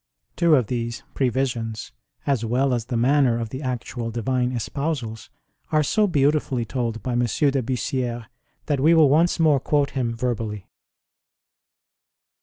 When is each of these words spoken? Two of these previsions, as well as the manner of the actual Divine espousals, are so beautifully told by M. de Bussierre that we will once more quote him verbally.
Two 0.35 0.55
of 0.55 0.65
these 0.65 1.03
previsions, 1.13 1.91
as 2.25 2.43
well 2.43 2.73
as 2.73 2.85
the 2.85 2.97
manner 2.97 3.37
of 3.39 3.49
the 3.49 3.61
actual 3.61 4.09
Divine 4.09 4.51
espousals, 4.51 5.29
are 5.71 5.83
so 5.83 6.07
beautifully 6.07 6.65
told 6.65 7.03
by 7.03 7.11
M. 7.11 7.19
de 7.19 7.61
Bussierre 7.61 8.25
that 8.65 8.79
we 8.79 8.95
will 8.95 9.09
once 9.09 9.39
more 9.39 9.59
quote 9.59 9.91
him 9.91 10.15
verbally. 10.17 10.65